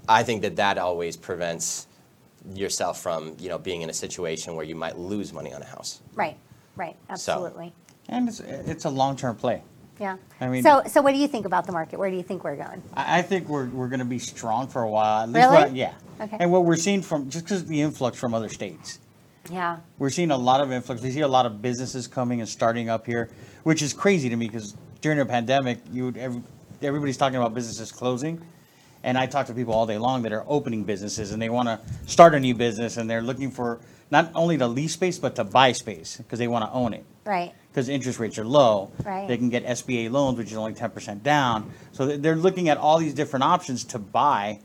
[0.08, 1.88] I think that that always prevents
[2.54, 5.66] yourself from, you know, being in a situation where you might lose money on a
[5.66, 6.02] house.
[6.16, 6.38] Right.
[6.76, 6.96] Right.
[7.10, 7.74] Absolutely.
[8.10, 9.62] And it's, it's a long-term play.
[10.00, 10.18] Yeah.
[10.40, 12.00] I mean- so so what do you think about the market?
[12.00, 12.82] Where do you think we're going?
[12.94, 15.24] I, I think we're, we're going to be strong for a while.
[15.24, 15.64] At least Really?
[15.64, 15.94] what- yeah.
[16.22, 16.38] Okay.
[16.40, 19.00] And what we're seeing from, just because the influx from other states,
[19.52, 19.78] Yeah.
[19.98, 21.02] we're seeing a lot of influx.
[21.02, 23.30] We see a lot of businesses coming and starting up here,
[23.64, 26.42] which is crazy to me because during the pandemic, you would, every,
[26.82, 28.42] everybody's talking about businesses closing.
[29.04, 31.68] And I talk to people all day long that are opening businesses and they want
[31.70, 33.80] to start a new business and they're looking for
[34.12, 37.06] not only to lease space, but to buy space because they want to own it.
[37.26, 37.54] Right.
[37.70, 38.92] because interest rates are low.
[39.06, 39.28] Right.
[39.28, 41.72] They can get SBA loans, which is only ten percent down.
[41.92, 44.60] So they're looking at all these different options to buy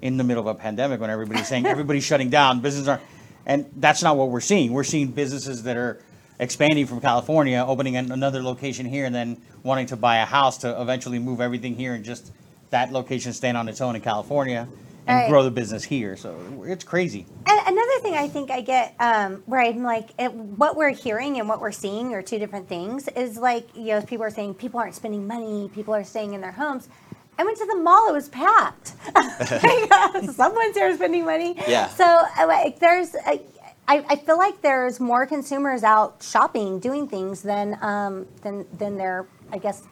[0.00, 3.00] in the middle of a pandemic when everybody's saying everybody's shutting down, businesses are,
[3.46, 4.72] and that's not what we're seeing.
[4.72, 6.00] We're seeing businesses that are
[6.38, 10.58] expanding from California, opening an- another location here, and then wanting to buy a house
[10.58, 12.32] to eventually move everything here and just
[12.70, 14.68] that location stand on its own in California
[15.06, 15.28] and Right.
[15.30, 16.16] grow the business here.
[16.16, 17.26] So it's crazy.
[17.46, 21.38] And another thing I think I get um, where I'm like, it, what we're hearing
[21.38, 23.06] and what we're seeing are two different things.
[23.08, 26.40] Is like, you know, people are saying people aren't spending money, people are staying in
[26.40, 26.88] their homes.
[27.38, 28.94] I went to the mall; it was packed.
[30.34, 31.54] Someone's there spending money.
[31.68, 31.88] Yeah.
[31.88, 33.40] So uh, like, there's, I,
[33.88, 38.96] I I feel like there's more consumers out shopping, doing things than um, than than
[38.96, 39.26] they're.
[39.52, 39.84] I guess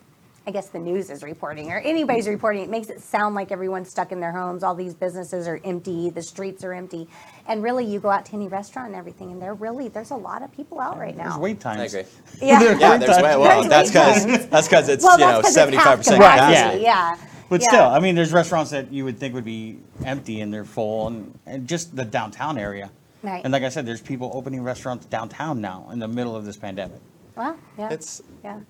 [0.47, 2.63] I guess the news is reporting or anybody's reporting.
[2.63, 4.63] It makes it sound like everyone's stuck in their homes.
[4.63, 6.11] All these businesses are empty.
[6.11, 7.09] The streets are empty.
[7.47, 10.17] And really, you go out to any restaurant and everything, and there really there's a
[10.17, 11.39] lot of people out right There's now.
[11.41, 11.81] wait times.
[11.81, 12.11] I agree.
[12.43, 12.61] Yeah.
[12.79, 13.37] Yeah, there's way.
[13.37, 15.87] Well, There's that's because that's because it's Well, you know that's 'cause it's seventy half
[15.87, 17.17] five percent Right, capacity, yeah.
[17.17, 17.29] Yeah.
[17.49, 17.69] But Yeah.
[17.69, 21.09] still, I mean, there's restaurants that you would think would be empty and they're full,
[21.09, 22.91] and, and just the downtown area.
[23.23, 23.43] Right.
[23.45, 26.57] And like I said, there's people opening restaurants downtown now in the middle of this
[26.57, 27.01] pandemic.
[27.37, 27.89] Well, yeah.
[27.91, 28.23] It's.
[28.43, 28.61] yeah.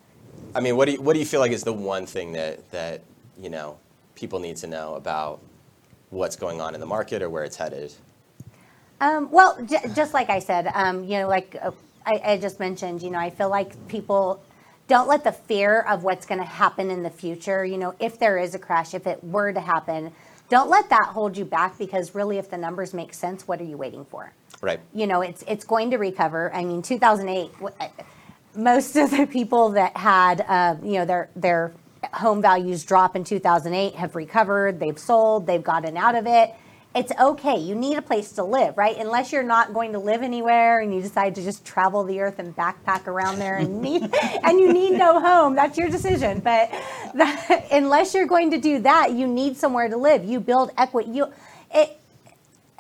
[0.55, 2.71] I mean, what do you, what do you feel like is the one thing that
[2.71, 3.03] that
[3.41, 3.79] you know
[4.15, 5.41] people need to know about
[6.11, 7.93] what's going on in the market or where it's headed?
[9.01, 11.73] Um, well, j- just like I said, um, you know, like uh,
[12.07, 14.41] I, I just mentioned, you know, I feel like people
[14.87, 18.19] don't let the fear of what's going to happen in the future, you know, if
[18.19, 20.13] there is a crash, if it were to happen,
[20.49, 23.65] don't let that hold you back because really, if the numbers make sense, what are
[23.65, 24.33] you waiting for?
[24.61, 24.81] Right.
[24.95, 26.55] you know it's it's going to recover.
[26.55, 27.89] I mean, 2008, uh,
[28.57, 31.73] most of the people that had uh, you know their their
[32.13, 36.55] home values drop in 2008 have recovered, they've sold, they've gotten out of it.
[36.95, 37.59] It's okay.
[37.59, 38.97] You need a place to live, right?
[38.97, 42.39] Unless you're not going to live anywhere and you decide to just travel the earth
[42.39, 44.03] and backpack around there and need
[44.45, 45.57] and you need no home.
[45.57, 46.39] That's your decision.
[46.39, 46.71] But
[47.15, 50.25] that, unless you're going to do that, you need somewhere to live.
[50.25, 51.11] You build equity.
[51.11, 51.33] You
[51.75, 51.99] it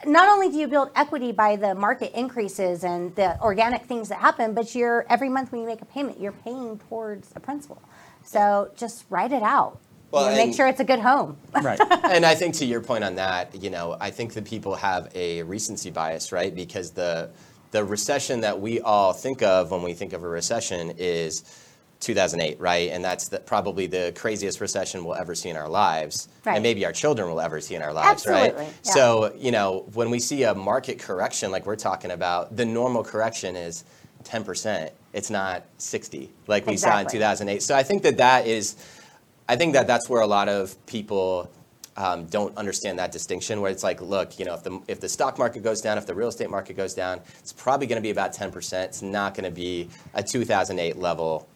[0.06, 4.20] not only do you build equity by the market increases and the organic things that
[4.20, 7.82] happen, but you're every month when you make a payment, you're paying towards a principal.
[8.22, 9.80] So just write it out.
[10.14, 11.36] Well, You know, make sure it's a good home.
[11.60, 11.80] Right.
[12.04, 15.10] and I think to your point on that, you know, I think that people have
[15.14, 16.54] a recency bias, right?
[16.54, 17.30] Because the
[17.72, 21.42] the recession that we all think of when we think of a recession is
[21.98, 22.90] 2008, right?
[22.92, 26.54] And that's the, probably the craziest recession we'll ever see in our lives, Right.
[26.54, 28.72] and maybe our children will ever see in our lives, Absolutely, right?
[28.84, 28.92] yeah.
[28.92, 33.02] So, you know, when we see a market correction like we're talking about, the normal
[33.02, 33.82] correction is
[34.22, 34.90] 10%.
[35.12, 37.60] It's not 60 like we saw in 2008.
[37.62, 38.76] So I think that that is
[39.48, 41.50] I think that that's where a lot of people
[41.96, 43.60] um, don't understand that distinction.
[43.60, 46.06] Where it's like, look, you know, if the if the stock market goes down, if
[46.06, 48.88] the real estate market goes down, it's probably going to be about ten percent.
[48.90, 51.48] It's not going to be a 2008 level.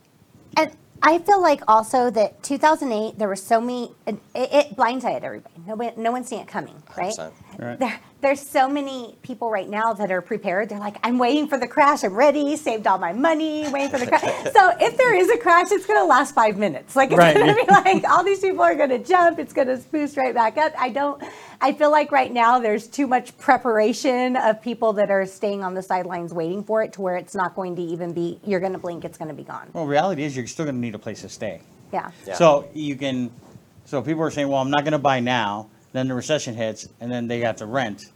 [0.57, 0.70] And
[1.03, 5.55] I feel like also that 2008, there were so many, it, it blindsided everybody.
[5.66, 7.12] Nobody, no one's seen it coming, right?
[7.12, 7.33] 100%.
[7.59, 7.79] Right.
[7.79, 10.68] There, there's so many people right now that are prepared.
[10.68, 12.05] They're like, I'm waiting for the crash.
[12.05, 12.55] I'm ready.
[12.57, 13.68] Saved all my money.
[13.73, 14.23] Waiting for the crash.
[14.53, 16.94] so if there is a crash, it's going to last five minutes.
[16.94, 17.35] Like it's Right.
[17.35, 19.40] going to be like all these people are going to jump.
[19.40, 20.73] It's going to boost right back up.
[20.79, 21.21] I don't.
[21.61, 25.75] I feel like right now there's too much preparation of people that are staying on
[25.75, 28.38] the sidelines waiting for it to where it's not going to even be.
[28.44, 29.05] You're going to blink.
[29.05, 29.68] It's going to be gone.
[29.73, 31.61] Well, reality is you're still going to need a place to stay.
[31.92, 32.12] Yeah.
[32.25, 32.35] Yeah.
[32.35, 33.33] So you can,
[33.85, 35.68] so people are saying, well, I'm not going to buy now.
[35.92, 38.11] Then the recession hits, and then they have to rent.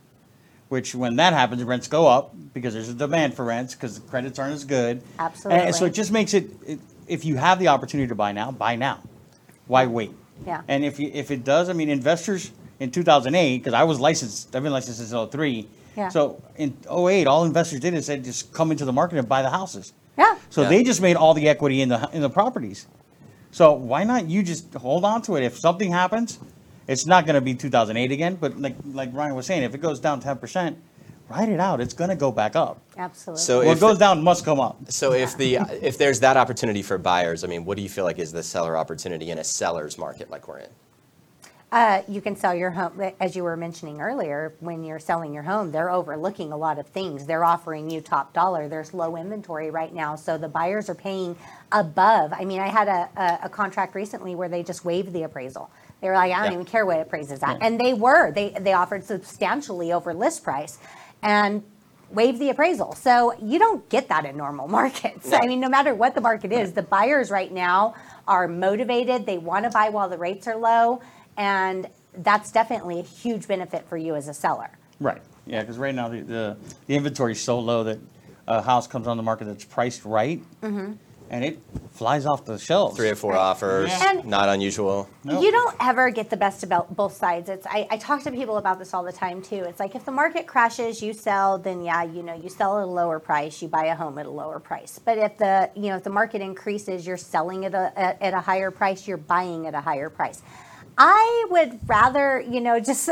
[0.68, 4.08] Which, when that happens, rents go up because there's a demand for rents because the
[4.08, 5.02] credits aren't as good.
[5.18, 5.64] Absolutely.
[5.66, 6.78] And so it just makes it, it.
[7.06, 9.00] If you have the opportunity to buy now, buy now.
[9.66, 10.12] Why wait?
[10.46, 10.62] Yeah.
[10.68, 14.54] And if you, if it does, I mean, investors in 2008, because I was licensed,
[14.56, 15.68] I've been licensed since 03.
[15.96, 16.08] Yeah.
[16.08, 19.42] So in 08, all investors did is said just come into the market and buy
[19.42, 19.92] the houses.
[20.16, 20.38] Yeah.
[20.48, 20.68] So Yeah.
[20.70, 22.86] they just made all the equity in the in the properties.
[23.50, 25.44] So why not you just hold on to it?
[25.44, 26.38] If something happens,
[26.88, 28.36] it's not going to be 2008 again.
[28.36, 30.78] But like like Ryan was saying, if it goes down 10 percent,
[31.28, 31.80] write it out.
[31.80, 32.80] It's going to go back up.
[32.96, 33.42] Absolutely.
[33.42, 34.78] So What if goes down must come up.
[34.90, 38.04] so if the if there's that opportunity for buyers, I mean, what do you feel
[38.04, 40.70] like is the seller opportunity in a seller's market like we're in?
[41.72, 45.42] Uh, you can sell your home, as you were mentioning earlier, when you're selling your
[45.42, 47.24] home, they're overlooking a lot of things.
[47.24, 48.68] They're offering you top dollar.
[48.68, 51.34] There's low inventory right now, so the buyers are paying
[51.72, 52.34] above.
[52.34, 55.70] I mean, I had a, a, a contract recently where they just waived the appraisal.
[56.02, 56.52] They were like, I don't Yeah.
[56.54, 57.58] even care what it appraises at.
[57.62, 58.32] And they were.
[58.32, 60.78] They, they offered substantially over list price
[61.22, 61.62] and
[62.10, 62.94] waived the appraisal.
[62.94, 65.30] So you don't get that in normal markets.
[65.30, 65.38] No.
[65.40, 67.94] I mean, no matter what the market is, the buyers right now
[68.26, 69.24] are motivated.
[69.26, 71.00] They want to buy while the rates are low.
[71.36, 71.86] And
[72.18, 74.70] that's definitely a huge benefit for you as a seller.
[75.00, 75.22] Right.
[75.46, 77.98] Yeah, because right now the, the the inventory is so low that
[78.46, 80.92] a house comes on the market that's priced right, Mm-hmm.
[81.32, 81.58] And it
[81.92, 82.94] flies off the shelves.
[82.96, 83.38] Three or four Right.
[83.40, 85.08] offers, And- not unusual.
[85.24, 85.40] No.
[85.40, 87.48] You don't ever get the best about both sides.
[87.48, 89.64] It's I, I talk to people about this all the time too.
[89.66, 92.84] It's like if the market crashes, you sell, then yeah, you know, you sell at
[92.84, 95.00] a lower price, you buy a home at a lower price.
[95.02, 98.34] But if the you know if the market increases, you're selling at a at, at
[98.34, 100.42] a higher price, you're buying at a higher price.
[100.98, 103.08] I would rather, you know, just,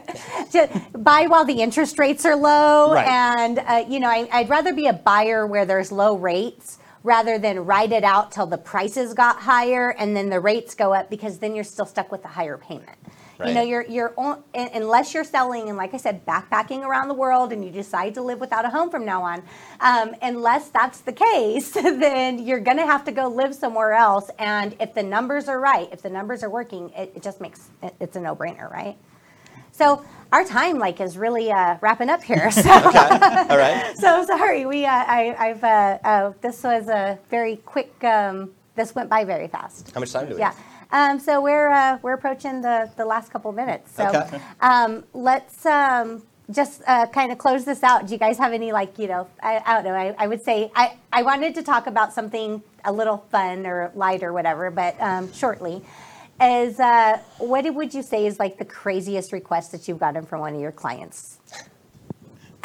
[0.52, 3.06] just buy while the interest rates are low, Right.
[3.08, 7.38] and uh, you know, I, I'd rather be a buyer where there's low rates rather
[7.38, 11.10] than ride it out till the prices got higher and then the rates go up
[11.10, 12.98] because then you're still stuck with the higher payment.
[13.44, 13.68] You know, Right.
[13.68, 17.64] you're you're on, unless you're selling and like I said, backpacking around the world and
[17.64, 19.42] you decide to live without a home from now on.
[19.80, 24.30] Um, unless that's the case, then you're going to have to go live somewhere else.
[24.38, 27.68] And if the numbers are right, if the numbers are working, it, it just makes
[27.82, 28.96] it, it's a no brainer, right?
[29.74, 32.48] So our time like is really uh, wrapping up here.
[32.64, 32.70] So.
[32.70, 33.92] All right.
[33.96, 37.92] So sorry, we uh, I, I've uh, uh, this was a very quick.
[38.04, 39.92] Um, this went by very fast.
[39.92, 40.52] How much time do we Yeah.
[40.52, 40.58] have?
[40.92, 43.92] Um, so we're uh, we're approaching the the last couple of minutes.
[43.92, 44.40] So Okay.
[44.60, 48.06] um, let's um, just uh, kind of close this out.
[48.06, 49.94] Do you guys have any like you know I, I don't know.
[49.94, 53.90] I, I would say I I wanted to talk about something a little fun or
[53.96, 55.82] light or whatever, but um, shortly.
[56.40, 60.40] Is uh, what would you say is like the craziest request that you've gotten from
[60.40, 61.38] one of your clients?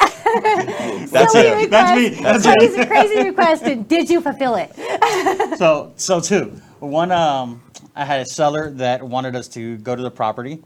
[0.00, 1.70] That's Silly it.
[1.70, 2.22] That's me.
[2.22, 4.72] That's crazy, crazy request, and did you fulfill it?
[5.58, 6.60] So so two.
[6.80, 7.62] One, um,
[7.94, 10.62] I had a seller that wanted us to go to the property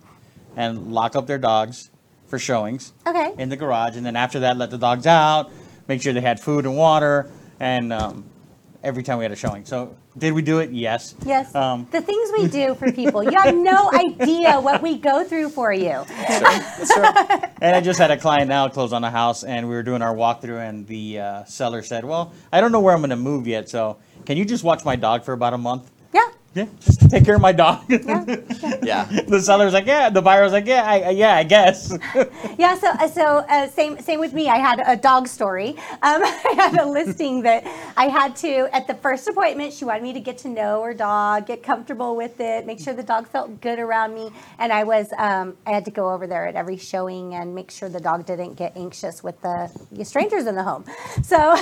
[0.56, 1.90] and lock up their dogs
[2.26, 3.32] for showings Okay.
[3.38, 5.50] in the garage, and then after that, let the dogs out,
[5.88, 8.24] make sure they had food and water, and um,
[8.84, 9.64] every time we had a showing.
[9.64, 10.70] So did we do it?
[10.70, 11.14] Yes.
[11.24, 11.54] Yes.
[11.54, 15.48] Um, the things we do for people, you have no idea what we go through
[15.48, 16.04] for you.
[16.08, 16.96] That's
[17.60, 20.02] and I just had a client now close on a house, and we were doing
[20.02, 23.16] our walkthrough, and the uh, seller said, "Well, I don't know where I'm going to
[23.16, 25.90] move yet, so can you just watch my dog for about a month?"
[26.54, 26.64] Yeah.
[26.64, 27.84] Yeah, just take care of my dog.
[27.88, 28.24] Yeah.
[28.82, 29.04] Yeah.
[29.28, 31.96] the seller's like, "Yeah." The buyer's like, "Yeah, I, I- yeah, I guess."
[32.58, 34.48] Yeah, so uh, so uh, same same with me.
[34.48, 35.70] I had a dog story.
[36.02, 37.64] Um, I had a listing that
[37.96, 39.72] I had to at the first appointment.
[39.72, 42.94] She wanted me to get to know her dog, get comfortable with it, make sure
[42.94, 46.26] the dog felt good around me, and I was um, I had to go over
[46.26, 50.04] there at every showing and make sure the dog didn't get anxious with the, the
[50.04, 50.84] strangers in the home.
[51.22, 51.56] So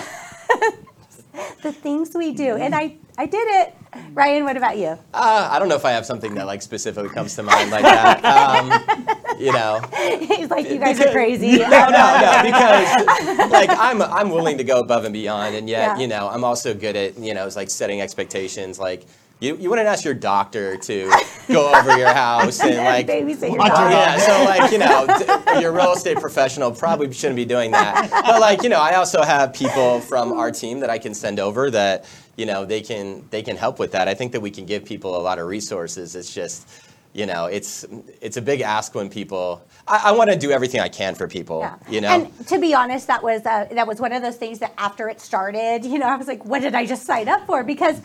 [1.63, 3.75] the things we do, and I I did it.
[4.15, 4.99] Ryan, what about you?
[5.13, 7.83] Uh, I don't know if I have something that like specifically comes to mind like
[7.83, 8.25] that.
[8.25, 9.81] Um, you know,
[10.19, 11.59] He's like, you guys are Because- crazy.
[11.59, 15.97] no, no, no, because like I'm I'm willing to go above and beyond, and yet
[15.97, 15.99] Yeah.
[15.99, 18.79] you know I'm also good at you know it's like setting expectations.
[18.79, 19.05] Like
[19.43, 21.11] you, you wouldn't ask your doctor to
[21.49, 23.91] go over your house and like Babysit your dog.
[23.91, 28.09] yeah, so like you know, your real estate professional probably shouldn't be doing that.
[28.11, 31.41] But like you know, I also have people from our team that I can send
[31.41, 32.05] over that
[32.37, 34.07] you know they can they can help with that.
[34.07, 36.15] I think that we can give people a lot of resources.
[36.15, 36.69] It's just
[37.15, 37.85] you know, it's
[38.21, 39.63] it's a big ask when people.
[39.87, 41.61] I, I want to do everything I can for people.
[41.61, 41.77] Yeah.
[41.89, 42.09] You know.
[42.09, 45.09] And to be honest, that was uh, that was one of those things that after
[45.09, 47.65] it started, you know, I was like, what did I just sign up for?
[47.65, 48.01] Because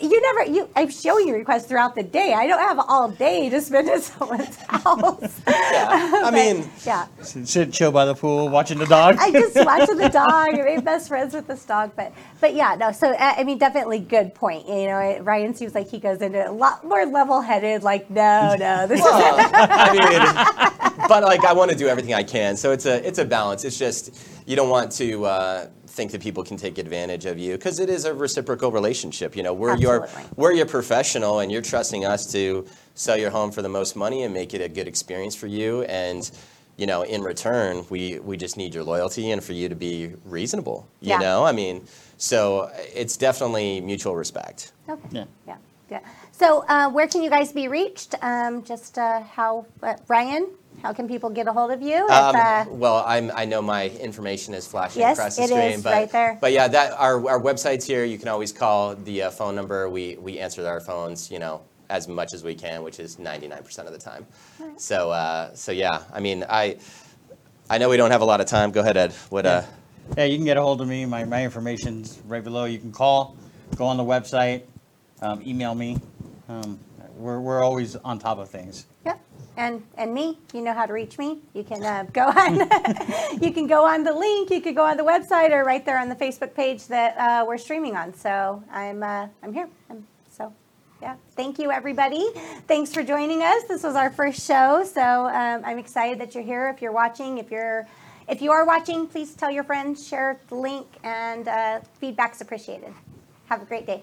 [0.00, 2.32] you never you I'm showing you requests throughout the day.
[2.32, 5.40] I don't have all day to spend at someone's house.
[5.48, 5.93] yeah.
[6.24, 7.06] I mean, yeah.
[7.22, 9.16] Sit chill by the pool, watching the dog.
[9.18, 10.58] I just watching the dog.
[10.58, 12.92] I made best friends with this dog, but but yeah, no.
[12.92, 14.66] So uh, I mean, definitely good point.
[14.68, 17.82] You know, Ryan seems like he goes into it a lot more level-headed.
[17.82, 22.14] Like, no, no, this is well, I mean, but like I want to do everything
[22.14, 22.56] I can.
[22.56, 23.64] So it's a it's a balance.
[23.64, 27.52] It's just you don't want to uh, think that people can take advantage of you
[27.52, 29.36] because it is a reciprocal relationship.
[29.36, 30.30] You know, we're your Absolutely.
[30.36, 34.22] we're your professional, and you're trusting us to sell your home for the most money
[34.22, 35.82] and make it a good experience for you.
[35.84, 36.30] And
[36.76, 40.12] you know, in return, we we just need your loyalty and for you to be
[40.24, 40.88] reasonable.
[41.00, 41.18] You Yeah.
[41.18, 41.86] know, I mean,
[42.18, 44.72] so it's definitely mutual respect.
[44.88, 45.08] Okay.
[45.12, 45.24] Yeah.
[45.46, 45.56] Yeah.
[45.90, 46.00] Yeah.
[46.32, 48.14] So, uh, where can you guys be reached?
[48.22, 50.48] Um, just uh, how, uh, Ryan?
[50.82, 52.04] How can people get a hold of you?
[52.06, 55.48] If, Um, uh, well, I'm, I know my information is flashing Yes, across the it
[55.50, 56.38] screen, is, but right there.
[56.40, 58.04] but yeah, that our, our website's here.
[58.04, 59.88] You can always call the uh, phone number.
[59.88, 63.78] We we answer our phones, you know, as much as we can, which is 99%
[63.80, 64.26] of the time.
[64.76, 66.76] So uh, so yeah, I mean, I
[67.70, 68.70] I know we don't have a lot of time.
[68.70, 69.12] Go ahead, Ed.
[69.30, 69.62] What uh?
[70.16, 71.06] Yeah, you can get a hold of me.
[71.06, 72.66] My, my information's right below.
[72.66, 73.36] You can call,
[73.74, 74.62] go on the website,
[75.22, 75.98] um, email me.
[76.48, 76.78] Um,
[77.16, 78.86] we're, we're always on top of things.
[79.06, 79.20] Yep.
[79.56, 81.38] And and me, you know how to reach me.
[81.52, 82.58] You can uh, go on.
[83.40, 84.50] you can go on the link.
[84.50, 87.44] You could go on the website or right there on the Facebook page that uh,
[87.46, 88.12] we're streaming on.
[88.14, 89.68] So I'm uh, I'm here.
[89.90, 90.13] I'm, so
[91.04, 92.26] yeah, thank you everybody.
[92.66, 93.64] Thanks for joining us.
[93.64, 96.70] This was our first show, so um, I'm excited that you're here.
[96.70, 97.86] If you're watching, if you're
[98.26, 102.94] if you are watching, please tell your friends, share the link, and uh, feedback's appreciated.
[103.50, 104.02] Have a great day.